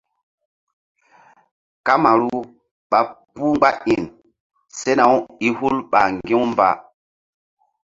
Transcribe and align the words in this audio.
Kamaru 1.85 2.33
ɓa 2.89 2.99
puh 3.33 3.49
mgba 3.53 3.69
iŋ 3.93 4.03
sena-u 4.77 5.17
i 5.47 5.49
hul 5.57 5.75
ɓa 5.91 6.01
ŋgi̧-u 6.15 6.41
mba. 6.51 6.69